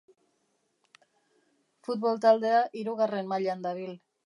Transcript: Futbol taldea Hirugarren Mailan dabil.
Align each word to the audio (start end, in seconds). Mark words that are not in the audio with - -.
Futbol 1.87 2.23
taldea 2.25 2.65
Hirugarren 2.83 3.31
Mailan 3.35 3.65
dabil. 3.71 3.97